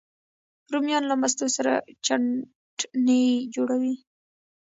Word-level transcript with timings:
رومیان 0.71 1.03
له 1.07 1.15
مستو 1.21 1.45
سره 1.57 1.73
چټني 2.05 3.23
جوړوي 3.55 3.95